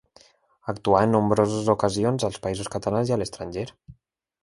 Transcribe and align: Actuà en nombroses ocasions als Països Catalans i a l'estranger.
Actuà 0.73 1.01
en 1.09 1.13
nombroses 1.17 1.71
ocasions 1.75 2.27
als 2.31 2.43
Països 2.47 2.73
Catalans 2.79 3.13
i 3.13 3.17
a 3.19 3.23
l'estranger. 3.25 3.71